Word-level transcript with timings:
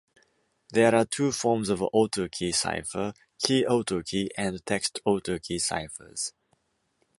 There 0.71 0.95
are 0.95 1.05
two 1.05 1.31
forms 1.31 1.69
of 1.69 1.77
autokey 1.93 2.55
cipher: 2.55 3.13
"key 3.39 3.63
autokey" 3.65 4.29
and 4.35 4.65
"text 4.65 4.99
autokey" 5.05 5.61
ciphers. 5.61 6.33